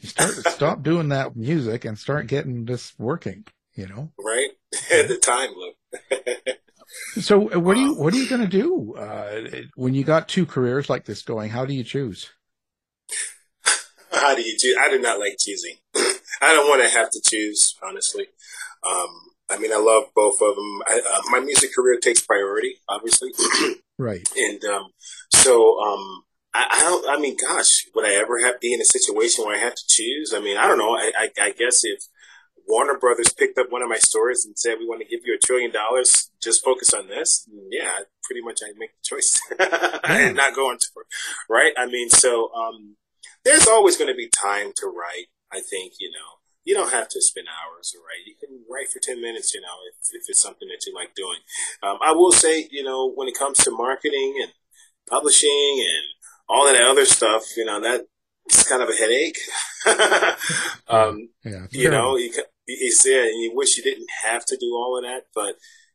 [0.00, 0.32] You start.
[0.32, 3.44] Stop doing that music and start getting this working.
[3.74, 4.12] You know.
[4.18, 4.50] right?
[4.90, 5.76] the time loop.
[7.20, 9.42] So uh, what are you what are you going to do uh,
[9.76, 11.50] when you got two careers like this going?
[11.50, 12.30] How do you choose?
[14.10, 14.76] How do you choose?
[14.80, 15.76] I do not like choosing.
[16.40, 18.26] I don't want to have to choose, honestly.
[18.88, 19.08] Um,
[19.50, 20.82] I mean, I love both of them.
[20.86, 23.30] I, uh, my music career takes priority, obviously,
[23.98, 24.26] Right.
[24.36, 24.90] and um,
[25.34, 26.22] so um,
[26.54, 27.08] I, I don't.
[27.08, 29.84] I mean, gosh, would I ever have be in a situation where I have to
[29.88, 30.32] choose?
[30.34, 30.94] I mean, I don't know.
[30.94, 32.04] I, I, I guess if
[32.68, 35.34] Warner Brothers picked up one of my stories and said, "We want to give you
[35.34, 37.90] a trillion dollars, just focus on this," yeah,
[38.24, 39.40] pretty much I make the choice
[40.04, 41.06] and not go into it,
[41.48, 41.72] right?
[41.78, 42.96] I mean, so um,
[43.44, 45.26] there's always going to be time to write.
[45.50, 46.37] I think you know
[46.68, 48.26] you don't have to spend hours to write.
[48.26, 51.14] You can write for ten minutes, you know, if, if it's something that you like
[51.14, 51.38] doing.
[51.82, 54.52] Um, I will say, you know, when it comes to marketing and
[55.08, 56.04] publishing and
[56.46, 58.06] all that other stuff, you know, that
[58.44, 59.38] it's kind of a headache.
[60.88, 61.66] um, Yeah.
[61.70, 64.66] you know, you, ca- you, you it and you wish you didn't have to do
[64.74, 65.54] all of that, but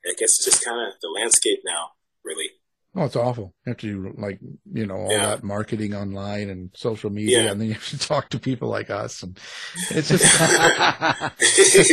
[0.10, 1.90] I guess it's just kind of the landscape now,
[2.26, 2.50] really.
[2.96, 3.56] Oh, it's awful.
[3.66, 4.40] You have to do like,
[4.72, 5.26] you know, all Yeah.
[5.28, 7.52] that marketing online and social media, Yeah.
[7.52, 9.24] and then you have to talk to people like us.
[9.24, 9.38] And
[9.92, 10.24] it's just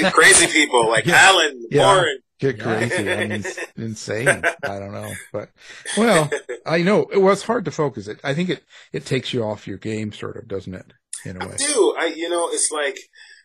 [0.14, 1.16] Crazy people like Yeah.
[1.28, 1.94] Alan, Yeah.
[1.94, 2.18] Warren.
[2.38, 3.10] get crazy.
[3.10, 3.44] I mean,
[3.76, 4.28] insane.
[4.28, 5.50] I don't know, but
[5.96, 6.30] well,
[6.66, 8.18] I know it was hard to focus it.
[8.24, 10.92] I think it, it takes you off your game sort of, doesn't it?
[11.24, 11.54] In a way.
[11.58, 11.94] do.
[11.98, 12.98] I, you know, it's like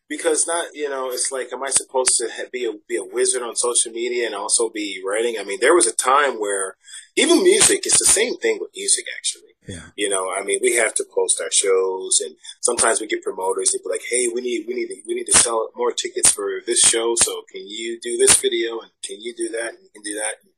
[0.07, 3.41] because not, you know, it's like, am I supposed to be a be a wizard
[3.41, 5.35] on social media and also be writing?
[5.39, 6.75] I mean, there was a time where
[7.15, 9.41] even music, it's the same thing with music, actually.
[9.67, 9.89] Yeah.
[9.95, 13.71] You know, I mean, we have to post our shows, and sometimes we get promoters.
[13.71, 16.31] They be like, "Hey, we need, we need, to, we need to sell more tickets
[16.31, 17.15] for this show.
[17.15, 20.13] So can you do this video, and can you do that, and you can do
[20.15, 20.51] that?" And,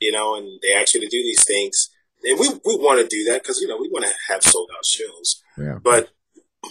[0.00, 1.90] you know, and they ask you to do these things,
[2.24, 4.70] and we we want to do that because you know we want to have sold
[4.76, 5.78] out shows Yeah.
[5.82, 6.10] but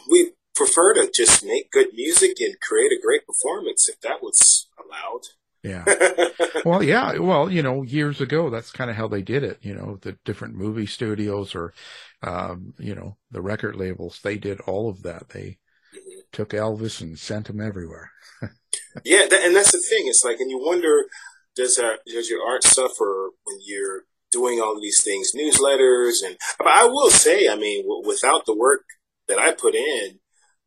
[0.10, 0.32] we
[0.66, 5.22] prefer to just make good music and create a great performance if that was allowed.
[5.64, 5.86] Yeah.
[6.66, 7.18] well, yeah.
[7.20, 9.60] Well, you know, years ago, that's kind of how they did it.
[9.62, 11.74] You know, the different movie studios or,
[12.24, 15.30] um, you know, the record labels, they did all of that.
[15.30, 15.58] They
[16.32, 18.12] took Elvis and sent him everywhere.
[19.04, 20.08] yeah, that, and that's the thing.
[20.08, 21.06] It's like, and you wonder,
[21.56, 26.38] does uh, does your art suffer when you're doing all of these things, newsletters, and
[26.58, 28.86] but I will say, I mean, w- without the work
[29.28, 30.21] that I put in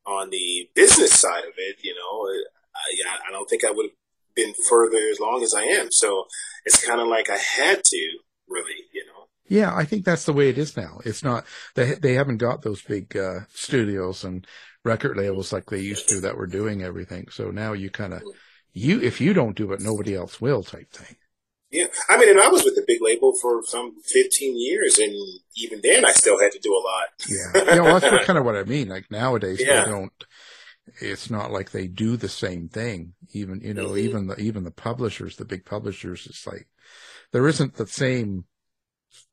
[0.07, 2.29] on the business side of it, you know,
[2.75, 3.97] I, I don't think I would have
[4.35, 5.91] been further as long as I am.
[5.91, 6.25] So
[6.65, 8.09] it's kind of like I had to,
[8.49, 9.27] really, you know.
[9.49, 11.01] Yeah, I think that's the way it is now.
[11.05, 11.45] It's not
[11.75, 14.47] they they haven't got those big uh, studios and
[14.85, 17.29] record labels like they used to that were doing everything.
[17.31, 18.23] So now you kind of,
[18.73, 21.17] you, if you don't do it, nobody else will type thing.
[21.75, 25.13] Yeah, I mean, and I was with the big label for some 15 years, and
[25.57, 27.09] even then, I still had to do a lot.
[27.29, 28.89] Yeah, yeah, well, that's what, kind of what I mean.
[28.89, 29.85] Like nowadays, Yeah.
[29.85, 30.13] they don't.
[31.01, 33.15] It's not like they do the same thing.
[33.33, 33.99] Even you know, Mhm.
[33.99, 36.69] even the even the publishers, the big publishers, it's like
[37.33, 38.45] there isn't the same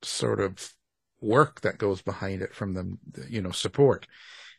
[0.02, 0.74] sort of
[1.20, 3.00] work that goes behind it from them.
[3.30, 4.08] You know, support.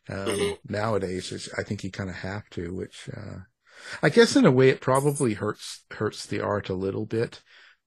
[0.08, 0.58] Um, Mhm.
[0.68, 3.38] Nowadays, it's, I think you kind of have to, which uh,
[4.02, 7.40] I guess in a way it probably hurts hurts the art a little bit,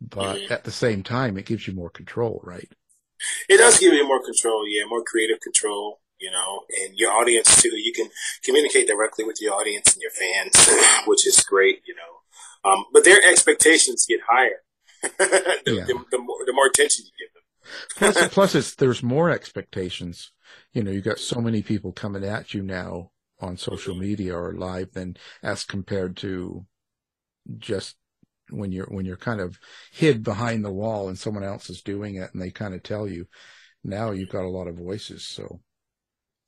[0.09, 0.51] but Mhm.
[0.51, 2.71] at the same time, it gives you more control, right?
[3.49, 7.61] It does give you more control, yeah, more creative control, you know, and your audience
[7.61, 7.75] too.
[7.75, 8.09] You can
[8.43, 10.53] communicate directly with your audience and your fans,
[11.07, 12.69] which is great, you know.
[12.69, 14.63] Um, but their expectations get higher
[15.01, 15.85] the, Yeah.
[15.85, 18.13] the, the more the more attention you give them.
[18.13, 20.31] plus, plus it's there's more expectations.
[20.73, 24.53] You know, you've got so many people coming at you now on social media or
[24.53, 26.65] live than as compared to
[27.57, 27.95] just
[28.49, 29.57] when you're when you're kind of
[29.91, 33.07] hid behind the wall and someone else is doing it and they kind of tell
[33.07, 33.27] you.
[33.83, 35.61] Now you've got a lot of voices, so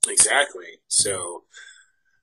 [0.07, 0.79] Exactly.
[0.87, 1.43] So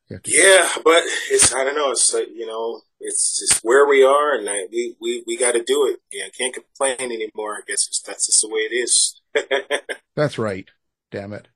[0.08, 1.90] you have to- yeah, but it's I don't know.
[1.90, 5.52] It's like you know, it's just where we are, and I, we we we got
[5.52, 6.00] to do it.
[6.12, 7.56] Yeah, can't complain anymore.
[7.56, 9.20] I guess it's, that's just the way it is.
[10.16, 10.68] that's right.
[11.10, 11.48] Damn it.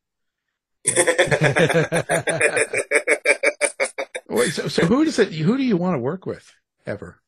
[4.28, 5.32] Wait, so, so who does it?
[5.32, 6.52] Who do you want to work with
[6.86, 7.20] ever?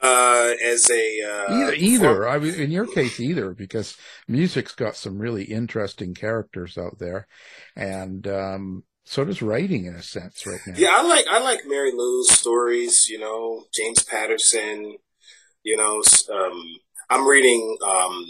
[0.00, 2.28] Uh, as a uh, Either, either.
[2.28, 3.96] I mean, in your case, either, because
[4.26, 7.26] music's got some really interesting characters out there,
[7.74, 10.74] and um, so does writing in a sense right now.
[10.76, 13.08] Yeah, I like I like Mary Lou's stories.
[13.08, 14.96] You know, James Patterson.
[15.64, 16.62] You know, um,
[17.10, 18.24] I'm reading um,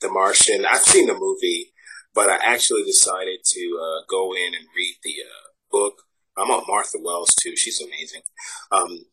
[0.00, 0.64] The Martian.
[0.64, 1.72] I've seen the movie,
[2.14, 6.02] but I actually decided to uh, go in and read the uh, book.
[6.36, 7.56] I'm on Martha Wells too.
[7.56, 8.22] She's amazing.
[8.70, 9.06] Um,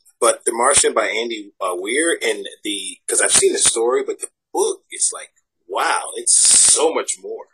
[0.58, 4.82] Martian by Andy uh, Weir and the because I've seen the story, but the book
[4.92, 5.30] is like
[5.68, 7.46] wow, it's so much more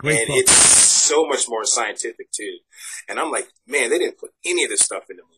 [0.00, 0.36] Great and book.
[0.38, 2.58] it's so much more scientific too.
[3.08, 5.32] And I'm like, man, they didn't put any of this stuff in the movie.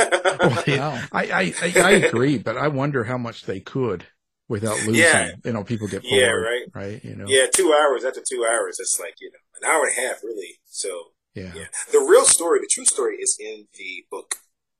[0.00, 4.04] I, I, I, I agree, but I wonder how much they could
[4.48, 4.94] without losing.
[4.94, 5.32] Yeah.
[5.44, 6.62] You know, people get bored, Yeah, right.
[6.72, 7.04] Right.
[7.04, 7.24] You know.
[7.28, 9.38] Yeah, two hours after two hours, it's like you know
[9.68, 10.60] an hour and a half, really.
[10.66, 10.88] So
[11.34, 11.52] Yeah.
[11.54, 14.36] yeah, the real story, the true story, is in the book.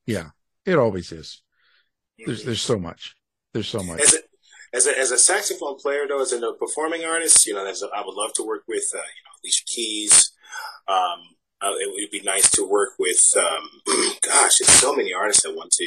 [0.07, 0.31] Yeah.
[0.65, 1.43] It always is.
[2.27, 3.17] There's there's so much.
[3.53, 4.01] There's so much.
[4.01, 4.19] As a
[4.75, 8.03] as a, as a saxophone player, though, as a performing artist, you know, a, I
[8.05, 10.33] would love to work with, uh, you know, Alicia Keys.
[10.87, 13.71] Um, uh, it would be nice to work with, um,
[14.23, 15.87] gosh, there's so many artists I want to.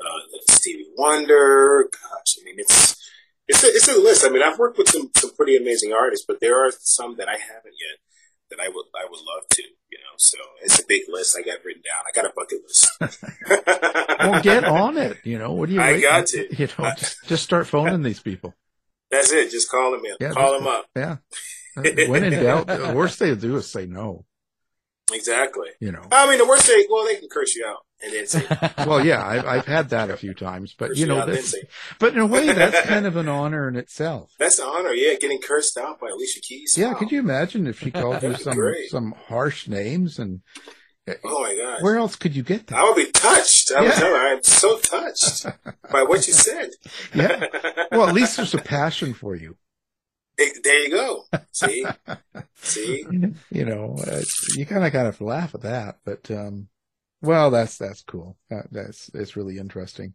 [0.00, 1.88] Uh, Stevie Wonder.
[1.90, 3.02] Gosh, I mean, it's
[3.48, 4.24] it's a, it's a list.
[4.24, 7.28] I mean, I've worked with some some pretty amazing artists, but there are some that
[7.28, 7.98] I haven't yet
[8.54, 9.62] that I would I would love to.
[9.62, 11.36] You know, so it's a big list.
[11.38, 12.04] I got written down.
[12.06, 14.18] I got a bucket list.
[14.20, 15.18] well, get on it.
[15.24, 15.80] You know, what do you?
[15.80, 16.44] I got to.
[16.58, 18.54] You know, just, just start phoning these people.
[19.10, 19.50] That's it.
[19.50, 20.16] Just call them in.
[20.20, 20.86] Yeah, call them up.
[20.96, 21.16] Yeah.
[21.76, 24.24] Uh, when in doubt, the worst they'll do is say no.
[25.12, 25.70] Exactly.
[25.80, 26.06] You know.
[26.12, 28.46] I mean, the worst they well, they can curse you out and say,
[28.86, 31.54] Well, yeah, I've, I've had that a few times, but Curse you know, that's,
[31.98, 34.32] but in a way, that's kind of an honor in itself.
[34.38, 36.76] "That's an honor." Yeah, getting cursed out by Alicia Keys.
[36.76, 36.98] Yeah, Wow.
[36.98, 38.90] could you imagine if she called you some great.
[38.90, 40.40] some harsh names and
[41.24, 41.82] Oh my God!
[41.82, 42.78] where else could you get that?
[42.78, 43.70] I would be touched.
[43.72, 43.94] I would Yeah.
[44.00, 45.44] tell her, I'm so touched
[45.92, 46.70] by what you said.
[47.14, 47.44] Yeah.
[47.92, 49.56] Well, at least there's a passion for you.
[50.36, 51.24] There you go.
[51.52, 51.86] See,
[52.56, 53.06] see.
[53.50, 54.22] You know, uh,
[54.56, 56.68] you kind of kind of laugh at that, but um,
[57.24, 58.36] well, that's that's cool.
[58.50, 60.14] That, that's it's really interesting.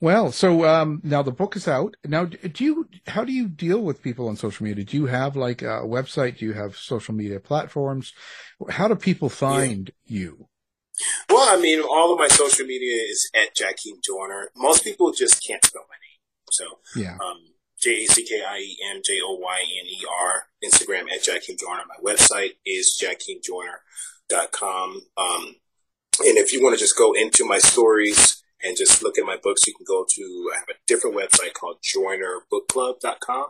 [0.00, 1.94] Well, so um, now the book is out.
[2.04, 2.88] Now, do you?
[3.06, 4.84] How do you deal with people on social media?
[4.84, 6.38] Do you have like a website?
[6.38, 8.12] Do you have social media platforms?
[8.70, 10.48] How do people find you?
[11.28, 14.50] Well, I mean, all of my social media is at Jackiem Joyner.
[14.56, 16.20] Most people just can't spell my name,
[16.50, 16.64] so
[17.00, 17.16] Yeah.
[17.24, 17.38] um,
[17.80, 20.44] J A C K I E M J O Y N E R.
[20.64, 21.84] Instagram at Jackiem Joyner.
[21.88, 25.00] My website is jackiemjoyner.com.
[25.16, 25.54] Um,
[26.20, 29.36] and if you want to just go into my stories and just look at my
[29.36, 33.46] books, you can go to, I have a different website called joynerbookclub.com.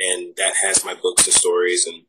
[0.00, 2.02] And that has my books and stories and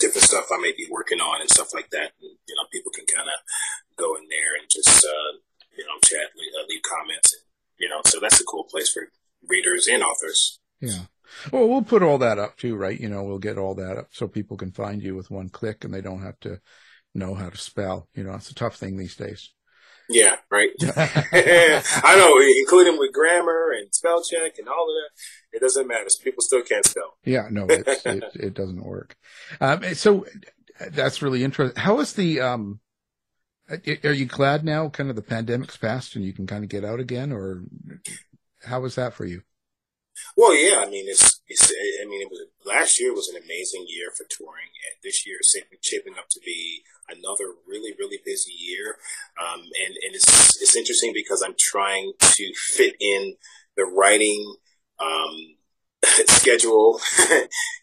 [0.00, 2.12] different stuff I may be working on and stuff like that.
[2.20, 5.38] And, you know, people can kind of go in there and just, uh,
[5.76, 7.32] you know, chat, leave, uh, leave comments.
[7.32, 7.42] And,
[7.78, 9.08] you know, so that's a cool place for
[9.48, 10.58] readers and authors.
[10.80, 11.06] Yeah.
[11.52, 12.98] Well, we'll put all that up too, right?
[12.98, 15.84] You know, we'll get all that up so people can find you with one click
[15.84, 16.60] and they don't have to
[17.14, 18.08] know how to spell.
[18.14, 19.50] You know, it's a tough thing these days.
[20.08, 20.70] Yeah, right.
[20.96, 25.56] I know, including with grammar and spell check and all of that.
[25.56, 26.06] It doesn't matter.
[26.22, 27.16] People still can't spell.
[27.24, 29.16] Yeah, no, it's, it, it doesn't work.
[29.60, 30.26] Um, so
[30.90, 31.80] that's really interesting.
[31.80, 32.80] How is the, um,
[33.70, 34.88] Uh, Are you glad now?
[34.88, 37.62] Kind of the pandemic's passed and you can kind of get out again, or
[38.64, 39.42] how was that for you?
[40.36, 41.70] Well, yeah, I mean, it's, it's,
[42.00, 45.38] I mean, it was, last year was an amazing year for touring, and this year
[45.40, 48.96] is shaping- up to be another really, really busy year.
[49.40, 53.36] Um, and, and it's, it's interesting because I'm trying to fit in
[53.76, 54.56] the writing,
[54.98, 55.56] um,
[56.26, 57.00] schedule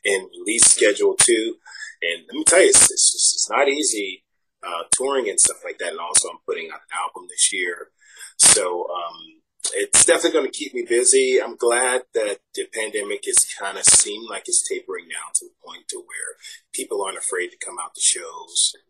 [0.05, 1.55] and release schedule too.
[2.01, 4.23] And let me tell you, it's, it's, just- it's not easy,
[4.63, 5.91] uh, touring and stuff like that.
[5.91, 7.89] And also I'm putting out an album this year.
[8.37, 9.38] So, um,
[9.73, 11.39] it's definitely going to keep me busy.
[11.43, 15.51] I'm glad that the pandemic is kind of seemed like it's tapering down to the
[15.65, 16.35] point to where
[16.73, 18.83] people aren't afraid to come out to shows, and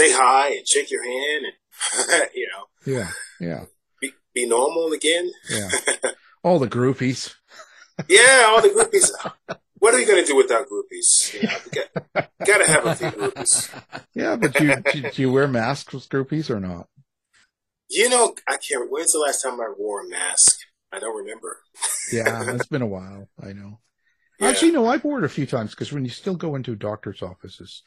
[0.00, 3.64] say hi and shake your hand, and you know, Yeah, yeah,
[4.00, 5.30] be, be normal again.
[5.50, 5.68] yeah.
[6.42, 7.34] All the groupies.
[8.08, 9.10] Yeah, all the groupies.
[9.80, 11.34] what are you going to do without groupies?
[11.34, 11.56] You know,
[12.14, 13.82] got, got to have a few groupies.
[14.14, 16.88] Yeah, but you, do, do you wear masks with groupies or not?
[17.90, 18.90] You know, I can't.
[18.90, 20.58] When's the last time I wore a mask?
[20.92, 21.58] I don't remember.
[22.12, 23.28] Yeah, it's been a while.
[23.42, 23.80] I know.
[24.40, 24.48] Yeah.
[24.48, 27.22] Actually, no, I've worn it a few times because when you still go into doctor's
[27.22, 27.82] offices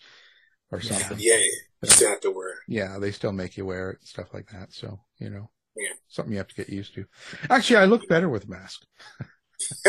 [0.71, 2.55] or something, Yeah, you still have to wear.
[2.67, 4.73] yeah, they still make you wear it and stuff like that.
[4.73, 5.93] So, you know, Yeah.
[6.09, 7.05] something you have to get used to.
[7.49, 8.81] Actually, I look better with a mask.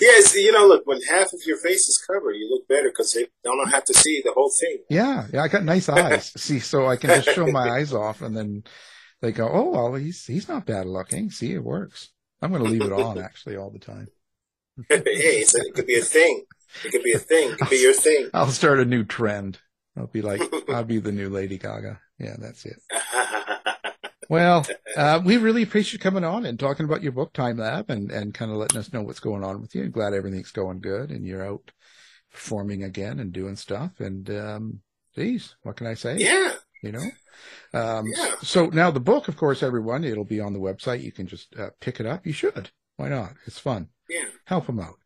[0.00, 3.12] yes, you know, look, when half of your face is covered, you look better because
[3.12, 4.78] they don't have to see the whole thing.
[4.88, 6.32] Yeah, yeah, I got nice eyes.
[6.36, 8.64] See, so I can just show my eyes off, and then
[9.20, 12.10] they go, "Oh, well, he's he's not bad looking." See, it works.
[12.40, 14.08] I'm going to leave it on actually all the time.
[14.88, 16.44] hey, a, it could be a thing.
[16.84, 17.50] It could be a thing.
[17.52, 18.30] It could be your thing.
[18.34, 19.58] I'll start a new trend.
[19.96, 22.00] I'll be like, I'll be the new Lady Gaga.
[22.18, 22.80] Yeah, that's it.
[24.32, 24.66] Well,
[24.96, 28.10] uh, we really appreciate you coming on and talking about your book, Time Lab, and,
[28.10, 29.82] and kind of letting us know what's going on with you.
[29.82, 31.70] And glad everything's going good and you're out
[32.32, 34.00] performing again and doing stuff.
[34.00, 34.80] And, um,
[35.14, 36.16] geez, what can I say?
[36.16, 36.54] Yeah.
[36.82, 37.10] You know?
[37.74, 38.06] Um,
[38.40, 41.02] so now the book, of course, everyone, it'll be on the website.
[41.02, 42.26] You can just uh, pick it up.
[42.26, 42.70] You should.
[42.96, 43.34] Why not?
[43.46, 43.88] It's fun.
[44.08, 44.24] Yeah.
[44.46, 44.96] Help them out.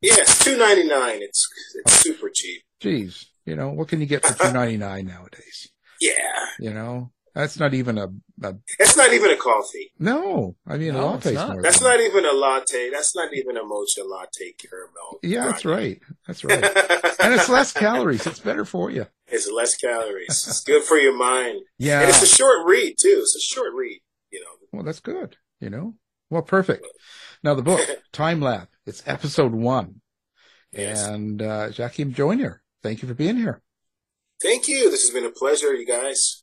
[0.00, 1.20] Yes, two ninety nine.
[1.20, 2.62] It's it's super cheap.
[2.78, 5.72] Geez, you know, what can you get for two ninety nine nowadays?
[6.00, 8.08] Yeah, You know, that's not even a,
[8.42, 9.92] a it's not even a coffee.
[9.98, 10.56] no.
[10.66, 11.52] I mean, a No, latte's it's not.
[11.52, 11.62] more.
[11.62, 12.90] That's not even a latte.
[12.90, 15.20] That's not even a mocha latte caramel.
[15.22, 16.00] Yeah, that's right.
[16.26, 16.62] That's right.
[17.20, 18.26] and it's less calories.
[18.26, 19.06] It's better for you.
[19.28, 20.46] It's less calories.
[20.48, 21.60] It's good for your mind.
[21.78, 22.00] Yeah.
[22.00, 23.18] and it's a short read too.
[23.22, 24.00] It's a short read.
[24.32, 24.50] You know.
[24.72, 25.36] Well, that's good.
[25.60, 25.94] You know.
[26.30, 26.86] Well, perfect.
[27.42, 27.80] Now the book,
[28.12, 28.68] Time Lab.
[28.84, 30.00] It's episode one,
[30.74, 32.62] and uh, Jackiem Joyner.
[32.82, 33.62] Thank you for being here.
[34.42, 34.90] Thank you.
[34.90, 36.42] This has been a pleasure, you guys.